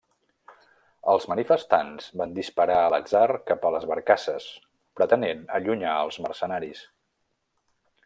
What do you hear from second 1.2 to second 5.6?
manifestants van disparar a l'atzar cap a les barcasses, pretenent